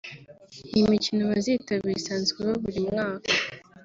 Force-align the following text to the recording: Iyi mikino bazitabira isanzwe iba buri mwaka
Iyi 0.73 0.83
mikino 0.93 1.21
bazitabira 1.31 1.97
isanzwe 1.99 2.37
iba 2.43 2.53
buri 2.63 2.79
mwaka 2.89 3.31